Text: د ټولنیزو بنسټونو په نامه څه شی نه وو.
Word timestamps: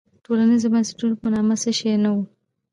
د 0.15 0.15
ټولنیزو 0.25 0.67
بنسټونو 0.73 1.15
په 1.21 1.27
نامه 1.33 1.55
څه 1.61 1.71
شی 1.77 1.89
نه 2.03 2.09
وو. 2.13 2.23